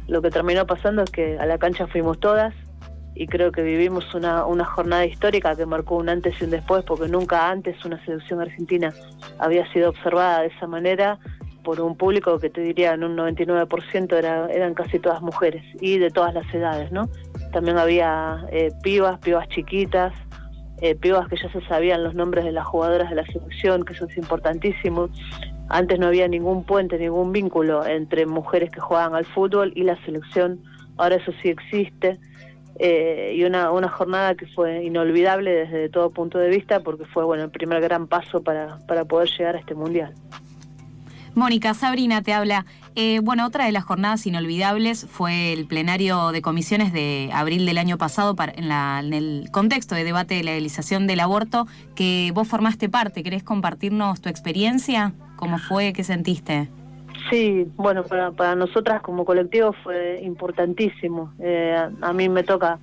Lo 0.09 0.21
que 0.21 0.31
terminó 0.31 0.67
pasando 0.67 1.03
es 1.03 1.11
que 1.11 1.39
a 1.39 1.47
la 1.47 1.59
cancha 1.59 1.87
fuimos 1.87 2.19
todas, 2.19 2.53
y 3.15 3.27
creo 3.27 3.53
que 3.53 3.63
vivimos 3.63 4.13
una, 4.15 4.45
una 4.45 4.65
jornada 4.65 5.07
histórica 5.07 5.55
que 5.55 5.67
marcó 5.67 5.97
un 5.97 6.09
antes 6.09 6.35
y 6.41 6.45
un 6.45 6.51
después, 6.51 6.85
porque 6.85 7.09
nunca 7.09 7.49
antes 7.51 7.85
una 7.85 8.03
selección 8.05 8.41
argentina 8.41 8.93
había 9.39 9.71
sido 9.73 9.91
observada 9.91 10.41
de 10.41 10.49
esa 10.49 10.67
manera 10.67 11.19
por 11.65 11.81
un 11.81 11.97
público 11.97 12.39
que 12.39 12.51
te 12.51 12.61
diría 12.61 12.93
en 12.93 13.03
un 13.03 13.17
99% 13.17 14.13
era, 14.17 14.47
eran 14.53 14.75
casi 14.75 14.99
todas 15.01 15.23
mujeres 15.23 15.65
y 15.81 15.99
de 15.99 16.11
todas 16.11 16.35
las 16.35 16.53
edades, 16.55 16.93
¿no? 16.93 17.09
También 17.53 17.79
había 17.79 18.45
eh, 18.53 18.71
pibas, 18.83 19.19
pibas 19.19 19.49
chiquitas, 19.49 20.13
eh, 20.81 20.95
pibas 20.95 21.27
que 21.29 21.37
ya 21.37 21.51
se 21.51 21.61
sabían 21.63 22.05
los 22.05 22.15
nombres 22.15 22.45
de 22.45 22.53
las 22.53 22.67
jugadoras 22.67 23.09
de 23.11 23.17
la 23.17 23.25
selección, 23.27 23.85
que 23.85 23.95
eso 23.95 24.07
es 24.07 24.17
importantísimo. 24.17 25.09
Antes 25.69 25.99
no 25.99 26.09
había 26.09 26.29
ningún 26.29 26.65
puente, 26.65 26.99
ningún 26.99 27.33
vínculo 27.33 27.87
entre 27.87 28.27
mujeres 28.27 28.71
que 28.71 28.81
jugaban 28.81 29.15
al 29.15 29.25
fútbol 29.25 29.73
y 29.75 29.85
la 29.85 29.97
selección, 30.05 30.61
ahora 30.99 31.17
eso 31.17 31.33
sí 31.43 31.49
existe. 31.49 32.19
Eh, 32.79 33.35
y 33.37 33.45
una, 33.45 33.71
una 33.71 33.89
jornada 33.89 34.35
que 34.35 34.47
fue 34.47 34.85
inolvidable 34.85 35.53
desde 35.53 35.89
todo 35.89 36.11
punto 36.11 36.39
de 36.39 36.49
vista 36.49 36.81
porque 36.81 37.05
fue 37.05 37.25
bueno 37.25 37.45
el 37.45 37.51
primer 37.51 37.81
gran 37.81 38.09
paso 38.09 38.43
para, 38.43 38.79
para 38.89 39.05
poder 39.05 39.29
llegar 39.31 39.55
a 39.55 39.59
este 39.61 39.75
mundial. 39.75 40.13
Mónica, 41.35 41.75
Sabrina 41.75 42.23
te 42.23 42.33
habla. 42.33 42.65
Eh, 42.95 43.21
bueno, 43.21 43.45
otra 43.45 43.67
de 43.67 43.73
las 43.73 43.83
jornadas 43.83 44.25
inolvidables 44.25 45.07
fue 45.11 45.53
el 45.53 45.67
plenario 45.67 46.31
de 46.31 46.43
comisiones 46.43 46.93
de 46.93 47.29
abril 47.33 47.67
del 47.67 47.79
año 47.79 47.99
pasado 47.99 48.37
en, 48.55 48.69
la, 48.69 49.01
en 49.05 49.13
el 49.13 49.49
contexto 49.51 49.97
de 49.97 50.05
debate 50.05 50.35
de 50.35 50.45
la 50.45 50.53
legalización 50.53 51.09
del 51.09 51.19
aborto, 51.19 51.67
que 51.97 52.31
vos 52.35 52.47
formaste 52.47 52.89
parte. 52.89 53.25
¿Querés 53.25 53.43
compartirnos 53.43 54.21
tu 54.21 54.29
experiencia? 54.29 55.13
¿Cómo 55.35 55.59
fue? 55.59 55.93
¿Qué 55.93 56.05
sentiste? 56.05 56.69
Sí, 57.31 57.67
bueno, 57.77 58.05
para, 58.05 58.33
para 58.33 58.55
nosotras 58.55 59.03
como 59.03 59.25
colectivo 59.25 59.73
fue 59.83 60.21
importantísimo. 60.23 61.33
Eh, 61.39 61.77
a, 62.01 62.13
mí 62.13 62.29
me 62.29 62.43
toca 62.43 62.79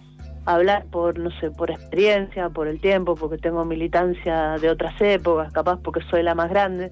hablar 0.45 0.85
por, 0.91 1.19
no 1.19 1.29
sé, 1.39 1.51
por 1.51 1.69
experiencia, 1.69 2.49
por 2.49 2.67
el 2.67 2.79
tiempo, 2.79 3.15
porque 3.15 3.37
tengo 3.37 3.63
militancia 3.65 4.57
de 4.59 4.69
otras 4.69 4.99
épocas, 4.99 5.51
capaz 5.53 5.79
porque 5.83 6.01
soy 6.09 6.23
la 6.23 6.33
más 6.33 6.49
grande, 6.49 6.91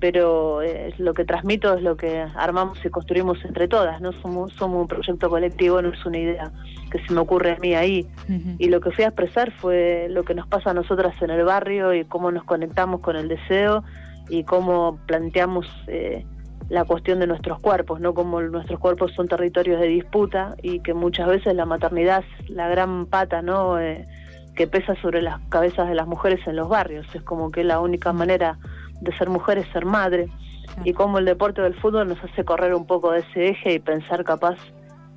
pero 0.00 0.62
eh, 0.62 0.92
lo 0.98 1.14
que 1.14 1.24
transmito 1.24 1.74
es 1.74 1.82
lo 1.82 1.96
que 1.96 2.26
armamos 2.34 2.84
y 2.84 2.90
construimos 2.90 3.42
entre 3.44 3.68
todas, 3.68 4.00
¿no? 4.00 4.12
Somos, 4.20 4.52
somos 4.54 4.82
un 4.82 4.88
proyecto 4.88 5.30
colectivo, 5.30 5.80
no 5.80 5.90
es 5.90 6.04
una 6.04 6.18
idea 6.18 6.52
que 6.90 6.98
se 7.06 7.14
me 7.14 7.20
ocurre 7.20 7.52
a 7.52 7.58
mí 7.58 7.74
ahí. 7.74 8.06
Y 8.58 8.68
lo 8.68 8.80
que 8.80 8.90
fui 8.90 9.04
a 9.04 9.08
expresar 9.08 9.50
fue 9.52 10.08
lo 10.10 10.24
que 10.24 10.34
nos 10.34 10.46
pasa 10.46 10.70
a 10.70 10.74
nosotras 10.74 11.14
en 11.22 11.30
el 11.30 11.44
barrio 11.44 11.94
y 11.94 12.04
cómo 12.04 12.30
nos 12.30 12.44
conectamos 12.44 13.00
con 13.00 13.16
el 13.16 13.28
deseo 13.28 13.82
y 14.28 14.44
cómo 14.44 14.98
planteamos... 15.06 15.66
Eh, 15.86 16.26
la 16.72 16.86
cuestión 16.86 17.20
de 17.20 17.26
nuestros 17.26 17.60
cuerpos, 17.60 18.00
¿no? 18.00 18.14
Como 18.14 18.40
nuestros 18.40 18.80
cuerpos 18.80 19.12
son 19.12 19.28
territorios 19.28 19.78
de 19.78 19.88
disputa 19.88 20.56
y 20.62 20.80
que 20.80 20.94
muchas 20.94 21.28
veces 21.28 21.54
la 21.54 21.66
maternidad 21.66 22.24
es 22.40 22.48
la 22.48 22.66
gran 22.70 23.04
pata, 23.04 23.42
¿no? 23.42 23.78
Eh, 23.78 24.08
que 24.56 24.66
pesa 24.66 24.94
sobre 25.02 25.20
las 25.20 25.38
cabezas 25.50 25.86
de 25.86 25.94
las 25.94 26.06
mujeres 26.06 26.40
en 26.46 26.56
los 26.56 26.70
barrios. 26.70 27.06
Es 27.14 27.22
como 27.24 27.50
que 27.50 27.62
la 27.62 27.78
única 27.78 28.14
manera 28.14 28.56
de 29.02 29.14
ser 29.18 29.28
mujer 29.28 29.58
es 29.58 29.66
ser 29.68 29.84
madre. 29.84 30.30
Y 30.82 30.94
como 30.94 31.18
el 31.18 31.26
deporte 31.26 31.60
del 31.60 31.74
fútbol 31.74 32.08
nos 32.08 32.24
hace 32.24 32.42
correr 32.42 32.72
un 32.72 32.86
poco 32.86 33.12
de 33.12 33.18
ese 33.18 33.48
eje 33.48 33.74
y 33.74 33.78
pensar 33.78 34.24
capaz 34.24 34.56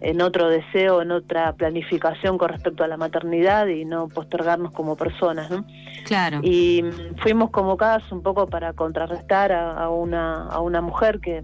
en 0.06 0.22
otro 0.22 0.50
deseo, 0.50 1.02
en 1.02 1.10
otra 1.10 1.54
planificación 1.54 2.38
con 2.38 2.50
respecto 2.50 2.84
a 2.84 2.88
la 2.88 2.96
maternidad 2.96 3.66
y 3.66 3.86
no 3.86 4.08
postergarnos 4.08 4.72
como 4.72 4.96
personas. 4.96 5.50
¿no? 5.50 5.66
Claro. 6.06 6.42
Y 6.44 6.84
fuimos 7.24 7.50
convocadas 7.50 8.12
un 8.12 8.22
poco 8.22 8.46
para 8.46 8.74
contrarrestar 8.74 9.52
a, 9.52 9.90
una, 9.90 10.48
a 10.48 10.60
una 10.60 10.82
mujer 10.82 11.20
que 11.20 11.42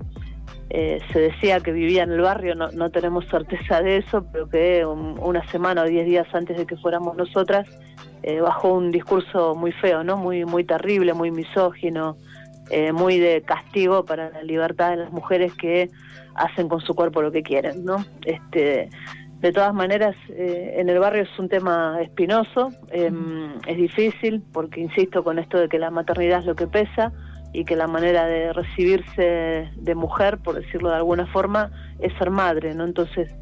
eh, 0.69 0.99
se 1.11 1.19
decía 1.19 1.59
que 1.61 1.71
vivía 1.71 2.03
en 2.03 2.11
el 2.11 2.21
barrio, 2.21 2.53
no, 2.53 2.69
no 2.71 2.91
tenemos 2.91 3.25
certeza 3.29 3.81
de 3.81 3.97
eso, 3.97 4.27
pero 4.31 4.47
que 4.47 4.85
una 4.85 5.43
semana 5.49 5.81
o 5.81 5.85
diez 5.85 6.05
días 6.05 6.27
antes 6.31 6.55
de 6.55 6.67
que 6.67 6.77
fuéramos 6.77 7.17
nosotras, 7.17 7.67
eh, 8.21 8.41
bajó 8.41 8.73
un 8.75 8.91
discurso 8.91 9.55
muy 9.55 9.71
feo, 9.71 10.03
¿no? 10.03 10.17
Muy, 10.17 10.45
muy 10.45 10.63
terrible, 10.65 11.15
muy 11.15 11.31
misógino, 11.31 12.15
eh, 12.71 12.93
muy 12.93 13.19
de 13.19 13.41
castigo 13.41 14.05
para 14.05 14.29
la 14.29 14.43
libertad 14.43 14.91
de 14.91 14.97
las 14.97 15.11
mujeres 15.11 15.53
que 15.55 15.89
hacen 16.35 16.69
con 16.69 16.79
su 16.79 16.95
cuerpo 16.95 17.21
lo 17.21 17.31
que 17.31 17.43
quieren, 17.43 17.83
¿no? 17.83 17.97
Este, 18.25 18.89
de 19.41 19.51
todas 19.51 19.73
maneras, 19.73 20.15
eh, 20.29 20.75
en 20.77 20.87
el 20.87 20.99
barrio 20.99 21.23
es 21.23 21.39
un 21.39 21.49
tema 21.49 21.97
espinoso, 22.01 22.69
em, 22.91 23.55
es 23.67 23.75
difícil, 23.75 24.41
porque 24.53 24.79
insisto 24.79 25.21
con 25.21 25.37
esto 25.37 25.59
de 25.59 25.67
que 25.67 25.79
la 25.79 25.91
maternidad 25.91 26.39
es 26.39 26.45
lo 26.45 26.55
que 26.55 26.67
pesa 26.67 27.11
y 27.51 27.65
que 27.65 27.75
la 27.75 27.87
manera 27.87 28.25
de 28.27 28.53
recibirse 28.53 29.69
de 29.75 29.95
mujer, 29.95 30.37
por 30.37 30.55
decirlo 30.55 30.91
de 30.91 30.95
alguna 30.95 31.25
forma, 31.25 31.71
es 31.99 32.13
ser 32.19 32.29
madre, 32.29 32.73
¿no? 32.73 32.85
Entonces, 32.85 33.33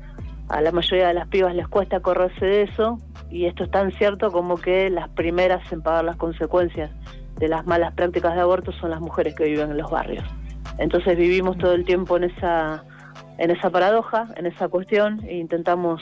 a 0.47 0.61
la 0.61 0.71
mayoría 0.71 1.09
de 1.09 1.13
las 1.13 1.27
pibas 1.27 1.53
les 1.53 1.67
cuesta 1.67 1.99
correrse 1.99 2.43
de 2.43 2.63
eso, 2.63 2.97
y 3.29 3.45
esto 3.45 3.65
es 3.65 3.69
tan 3.69 3.91
cierto 3.91 4.31
como 4.31 4.55
que 4.57 4.89
las 4.89 5.09
primeras 5.09 5.71
en 5.71 5.83
pagar 5.83 6.05
las 6.05 6.15
consecuencias 6.15 6.89
de 7.39 7.47
las 7.47 7.65
malas 7.65 7.93
prácticas 7.93 8.35
de 8.35 8.41
aborto 8.41 8.71
son 8.73 8.91
las 8.91 8.99
mujeres 8.99 9.33
que 9.35 9.45
viven 9.45 9.71
en 9.71 9.77
los 9.77 9.89
barrios. 9.89 10.23
Entonces 10.77 11.17
vivimos 11.17 11.57
todo 11.57 11.73
el 11.73 11.85
tiempo 11.85 12.17
en 12.17 12.25
esa, 12.25 12.83
en 13.37 13.51
esa 13.51 13.69
paradoja, 13.69 14.27
en 14.35 14.45
esa 14.45 14.67
cuestión, 14.67 15.21
e 15.25 15.37
intentamos 15.37 16.01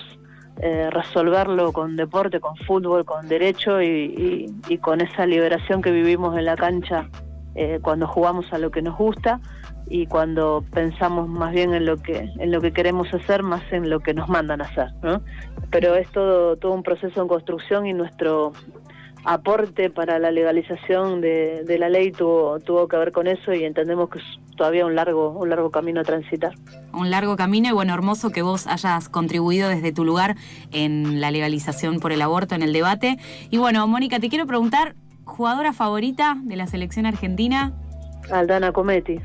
eh, 0.59 0.89
resolverlo 0.91 1.71
con 1.71 1.95
deporte, 1.95 2.39
con 2.39 2.55
fútbol, 2.57 3.05
con 3.05 3.27
derecho 3.27 3.79
y, 3.81 4.51
con 4.81 5.01
esa 5.01 5.27
liberación 5.27 5.83
que 5.83 5.91
vivimos 5.91 6.35
en 6.35 6.45
la 6.45 6.55
cancha 6.55 7.09
eh, 7.53 7.79
cuando 7.81 8.07
jugamos 8.07 8.51
a 8.51 8.57
lo 8.57 8.71
que 8.71 8.81
nos 8.81 8.97
gusta 8.97 9.39
y 9.87 10.07
cuando 10.07 10.63
pensamos 10.73 11.29
más 11.29 11.53
bien 11.53 11.73
en 11.73 11.85
lo 11.85 11.97
que 11.97 12.29
en 12.39 12.51
lo 12.51 12.59
que 12.59 12.73
queremos 12.73 13.13
hacer 13.13 13.41
más 13.43 13.61
en 13.71 13.89
lo 13.89 13.99
que 13.99 14.13
nos 14.13 14.27
mandan 14.27 14.61
a 14.61 14.65
hacer 14.65 14.89
¿no? 15.01 15.21
pero 15.71 15.95
es 15.95 16.09
todo 16.11 16.57
todo 16.57 16.73
un 16.73 16.83
proceso 16.83 17.21
en 17.21 17.27
construcción 17.27 17.85
y 17.85 17.93
nuestro 17.93 18.51
aporte 19.27 19.89
para 19.89 20.19
la 20.19 20.31
legalización 20.31 21.19
de, 21.19 21.75
la 21.77 21.89
ley 21.89 22.13
tuvo, 22.13 22.59
tuvo 22.61 22.87
que 22.87 22.95
ver 22.95 23.11
con 23.11 23.27
eso 23.27 23.53
y 23.53 23.65
entendemos 23.65 24.09
que 24.09 24.19
es 24.19 24.25
todavía 24.55 24.85
un 24.85 24.95
largo, 24.95 25.31
un 25.31 25.49
largo 25.49 25.69
camino 25.69 25.99
a 25.99 26.03
transitar. 26.05 26.53
Un 26.93 27.11
largo 27.11 27.35
camino 27.35 27.67
y 27.67 27.73
bueno, 27.73 27.93
hermoso 27.93 28.31
que 28.31 28.41
vos 28.41 28.67
hayas 28.67 29.09
contribuido 29.09 29.67
desde 29.67 29.91
tu 29.91 30.05
lugar 30.05 30.37
en 30.71 31.19
la 31.19 31.29
legalización 31.29 31.99
por 31.99 32.13
el 32.13 32.21
aborto, 32.21 32.55
en 32.55 32.61
el 32.61 32.71
debate. 32.71 33.17
Y 33.49 33.57
bueno, 33.57 33.85
Mónica, 33.85 34.21
te 34.21 34.29
quiero 34.29 34.47
preguntar, 34.47 34.95
¿jugadora 35.25 35.73
favorita 35.73 36.37
de 36.43 36.55
la 36.55 36.65
selección 36.65 37.05
argentina? 37.05 37.73
Aldana 38.31 38.71
Cometti. 38.71 39.19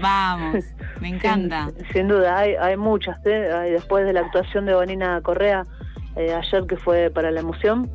Vamos, 0.00 0.64
me 1.00 1.08
encanta. 1.16 1.70
Sin, 1.92 2.06
duda, 2.06 2.38
hay, 2.38 2.54
hay 2.54 2.76
muchas. 2.76 3.18
¿eh? 3.24 3.68
Después 3.72 4.06
de 4.06 4.12
la 4.12 4.20
actuación 4.20 4.66
de 4.66 4.74
Bonina 4.74 5.20
Correa, 5.22 5.66
eh, 6.14 6.32
ayer 6.32 6.66
que 6.68 6.76
fue 6.76 7.10
para 7.10 7.32
la 7.32 7.40
emoción, 7.40 7.90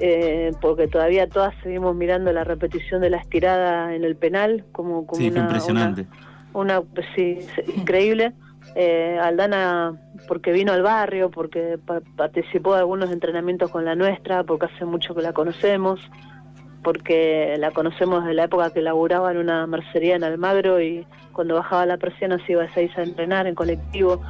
eh, 0.00 0.52
porque 0.60 0.88
todavía 0.88 1.28
todas 1.28 1.54
seguimos 1.62 1.94
mirando 1.94 2.32
la 2.32 2.44
repetición 2.44 3.00
de 3.00 3.10
la 3.10 3.18
estirada 3.18 3.94
en 3.94 4.04
el 4.04 4.16
penal 4.16 4.64
como, 4.72 5.06
como 5.06 5.20
sí, 5.20 5.28
una, 5.28 5.40
impresionante. 5.40 6.06
una 6.52 6.82
sí, 7.14 7.38
increíble. 7.76 8.32
Eh, 8.76 9.18
Aldana 9.22 9.92
porque 10.26 10.50
vino 10.50 10.72
al 10.72 10.82
barrio, 10.82 11.30
porque 11.30 11.78
pa- 11.84 12.00
participó 12.16 12.72
de 12.74 12.80
algunos 12.80 13.12
entrenamientos 13.12 13.70
con 13.70 13.84
la 13.84 13.94
nuestra, 13.94 14.42
porque 14.42 14.66
hace 14.66 14.84
mucho 14.84 15.14
que 15.14 15.22
la 15.22 15.32
conocemos, 15.32 16.00
porque 16.82 17.54
la 17.58 17.70
conocemos 17.70 18.22
desde 18.24 18.34
la 18.34 18.44
época 18.44 18.70
que 18.70 18.82
laburaba 18.82 19.30
en 19.30 19.38
una 19.38 19.66
mercería 19.66 20.16
en 20.16 20.24
Almagro 20.24 20.80
y 20.80 21.06
cuando 21.32 21.54
bajaba 21.54 21.86
la 21.86 21.96
persiana 21.98 22.38
se 22.46 22.52
iba 22.52 22.64
a 22.64 22.74
seis 22.74 22.90
a 22.98 23.02
entrenar 23.02 23.46
en 23.46 23.54
colectivo, 23.54 24.20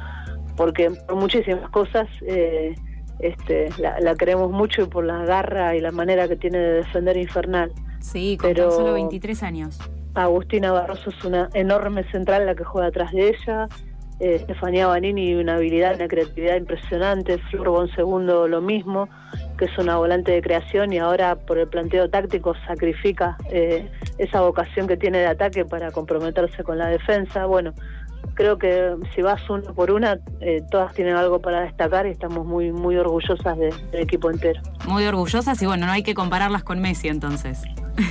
porque 0.55 0.91
por 1.07 1.15
muchísimas 1.17 1.69
cosas 1.71 2.07
eh, 2.27 2.75
este, 3.19 3.69
la, 3.79 3.99
la 3.99 4.15
queremos 4.15 4.51
mucho 4.51 4.83
y 4.83 4.85
por 4.87 5.05
la 5.05 5.25
garra 5.25 5.75
y 5.75 5.81
la 5.81 5.91
manera 5.91 6.27
que 6.27 6.35
tiene 6.35 6.57
de 6.59 6.73
defender 6.75 7.17
infernal. 7.17 7.71
Sí, 7.99 8.37
con 8.39 8.49
Pero- 8.53 8.69
tan 8.69 8.77
solo 8.77 8.93
23 8.93 9.43
años. 9.43 9.79
Agustina 10.13 10.71
Barroso 10.71 11.09
es 11.09 11.23
una 11.25 11.49
enorme 11.53 12.03
central 12.11 12.45
la 12.45 12.55
que 12.55 12.63
juega 12.63 12.87
atrás 12.87 13.11
de 13.11 13.29
ella. 13.29 13.67
Eh, 14.21 14.35
Estefanía 14.35 14.87
Banini 14.87 15.35
una 15.35 15.55
habilidad, 15.55 15.95
una 15.95 16.07
creatividad 16.07 16.55
impresionante. 16.55 17.37
Flor 17.51 17.67
Bon 17.69 17.89
Segundo 17.95 18.47
lo 18.47 18.61
mismo, 18.61 19.09
que 19.57 19.65
es 19.65 19.77
una 19.77 19.97
volante 19.97 20.31
de 20.31 20.41
creación 20.41 20.93
y 20.93 20.99
ahora 20.99 21.35
por 21.35 21.57
el 21.57 21.67
planteo 21.67 22.09
táctico 22.09 22.53
sacrifica 22.65 23.35
eh, 23.51 23.91
esa 24.17 24.39
vocación 24.39 24.87
que 24.87 24.95
tiene 24.95 25.17
de 25.17 25.27
ataque 25.27 25.65
para 25.65 25.91
comprometerse 25.91 26.63
con 26.63 26.77
la 26.77 26.87
defensa. 26.87 27.45
Bueno, 27.45 27.73
creo 28.35 28.57
que 28.59 28.95
si 29.15 29.21
vas 29.21 29.49
una 29.49 29.71
por 29.73 29.89
una, 29.91 30.19
eh, 30.41 30.61
todas 30.69 30.93
tienen 30.93 31.15
algo 31.15 31.39
para 31.41 31.61
destacar 31.61 32.05
y 32.05 32.11
estamos 32.11 32.45
muy 32.45 32.71
muy 32.71 32.95
orgullosas 32.97 33.57
de- 33.57 33.73
del 33.91 34.01
equipo 34.01 34.29
entero. 34.29 34.61
Muy 34.87 35.05
orgullosas 35.05 35.59
y 35.61 35.65
bueno, 35.65 35.85
no 35.87 35.91
hay 35.93 36.03
que 36.03 36.13
compararlas 36.13 36.63
con 36.63 36.79
Messi 36.79 37.07
entonces. 37.07 37.63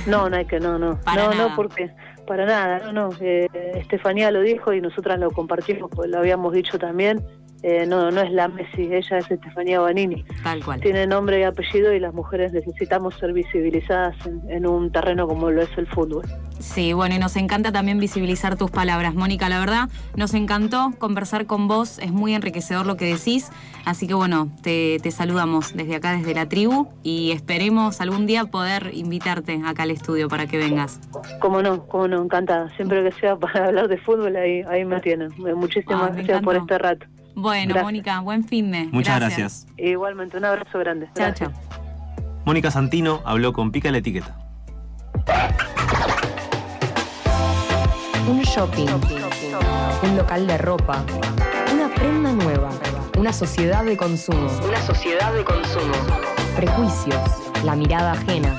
No, 0.07 0.29
no 0.29 0.35
hay 0.35 0.45
que, 0.45 0.59
no, 0.59 0.77
no. 0.79 0.99
Para 1.05 1.25
no, 1.25 1.31
nada. 1.31 1.49
no, 1.49 1.55
porque 1.55 1.91
para 2.27 2.45
nada, 2.45 2.79
no, 2.85 2.91
no. 2.91 3.09
Eh, 3.21 3.47
Estefanía 3.75 4.31
lo 4.31 4.41
dijo 4.41 4.73
y 4.73 4.81
nosotras 4.81 5.19
lo 5.19 5.29
compartimos, 5.31 5.89
pues 5.93 6.09
lo 6.09 6.17
habíamos 6.17 6.53
dicho 6.53 6.79
también. 6.79 7.23
Eh, 7.67 7.83
no, 7.87 8.11
no 8.11 8.21
es 8.21 8.31
la 8.31 8.47
Messi, 8.47 8.93
ella 8.93 9.17
es 9.17 9.31
Estefanía 9.31 9.79
Banini. 9.79 10.23
Tal 10.43 10.63
cual. 10.63 10.79
Tiene 10.81 11.07
nombre 11.07 11.39
y 11.39 11.43
apellido 11.43 11.93
y 11.93 11.99
las 11.99 12.13
mujeres 12.13 12.53
necesitamos 12.53 13.15
ser 13.15 13.33
visibilizadas 13.33 14.15
en, 14.27 14.39
en 14.51 14.67
un 14.67 14.91
terreno 14.91 15.27
como 15.27 15.49
lo 15.49 15.63
es 15.63 15.75
el 15.75 15.87
fútbol. 15.87 16.27
Sí, 16.59 16.93
bueno, 16.93 17.15
y 17.15 17.17
nos 17.17 17.35
encanta 17.35 17.71
también 17.71 17.97
visibilizar 17.97 18.55
tus 18.55 18.69
palabras, 18.69 19.15
Mónica. 19.15 19.49
La 19.49 19.57
verdad, 19.57 19.89
nos 20.15 20.35
encantó 20.35 20.93
conversar 20.99 21.47
con 21.47 21.67
vos, 21.67 21.97
es 21.97 22.11
muy 22.11 22.35
enriquecedor 22.35 22.85
lo 22.85 22.97
que 22.97 23.05
decís. 23.05 23.49
Así 23.83 24.05
que 24.05 24.13
bueno, 24.13 24.51
te, 24.61 24.99
te 25.01 25.09
saludamos 25.09 25.75
desde 25.75 25.95
acá, 25.95 26.11
desde 26.11 26.35
la 26.35 26.47
tribu, 26.47 26.89
y 27.01 27.31
esperemos 27.31 27.99
algún 27.99 28.27
día 28.27 28.45
poder 28.45 28.91
invitarte 28.93 29.59
acá 29.65 29.83
al 29.83 29.89
estudio 29.89 30.27
para 30.29 30.45
que 30.45 30.59
vengas. 30.59 30.99
Como 31.39 31.63
no, 31.63 31.87
como 31.87 32.07
no, 32.07 32.21
encantada. 32.21 32.69
Siempre 32.75 33.03
que 33.03 33.11
sea 33.13 33.37
para 33.37 33.65
hablar 33.69 33.87
de 33.87 33.97
fútbol, 33.97 34.35
ahí, 34.35 34.61
ahí 34.69 34.85
me 34.85 34.99
tienen. 35.01 35.31
Muchísimas 35.55 36.11
Ah, 36.11 36.11
me 36.11 36.21
gracias 36.21 36.43
por 36.43 36.55
este 36.57 36.77
rato. 36.77 37.07
Bueno, 37.35 37.69
Gracias. 37.73 37.83
Mónica, 37.83 38.19
buen 38.21 38.43
fin 38.45 38.71
de. 38.71 38.85
Muchas 38.85 39.19
gracias. 39.19 39.67
Igualmente, 39.77 40.37
un 40.37 40.45
abrazo 40.45 40.79
grande. 40.79 41.07
Chao, 41.15 41.25
Gracias. 41.27 41.51
chao. 41.51 41.79
Mónica 42.45 42.71
Santino 42.71 43.21
habló 43.25 43.53
con 43.53 43.71
Pica 43.71 43.91
la 43.91 43.97
Etiqueta. 43.97 44.37
Un 48.27 48.41
shopping. 48.41 48.87
Un 50.03 50.17
local 50.17 50.47
de 50.47 50.57
ropa. 50.57 51.03
Una 51.73 51.87
prenda 51.93 52.31
nueva. 52.31 52.69
Una 53.17 53.33
sociedad 53.33 53.83
de 53.83 53.97
consumo. 53.97 54.47
Una 54.67 54.81
sociedad 54.81 55.33
de 55.33 55.43
consumo. 55.43 55.93
Prejuicios. 56.55 57.19
La 57.63 57.75
mirada 57.75 58.13
ajena. 58.13 58.55